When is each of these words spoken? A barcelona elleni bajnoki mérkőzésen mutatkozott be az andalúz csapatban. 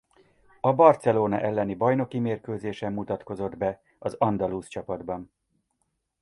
A 0.61 0.73
barcelona 0.73 1.39
elleni 1.39 1.75
bajnoki 1.75 2.19
mérkőzésen 2.19 2.93
mutatkozott 2.93 3.57
be 3.57 3.81
az 3.99 4.13
andalúz 4.19 4.67
csapatban. 4.67 5.31